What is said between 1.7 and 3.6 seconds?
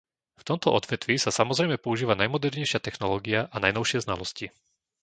používa najmodernejšia technológia a